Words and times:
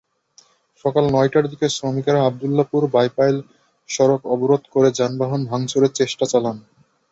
সকাল 0.85 1.05
নয়টার 1.11 1.45
দিকে 1.51 1.67
শ্রমিকেরা 1.69 2.19
আবদুল্লাহপুর-বাইপাইল 2.23 3.37
সড়ক 3.89 4.21
অবরোধ 4.33 4.63
করে 4.73 4.89
যানবাহন 4.99 5.41
ভাঙচুরের 5.49 5.91
চেষ্টা 5.99 6.25
চালান। 6.31 6.57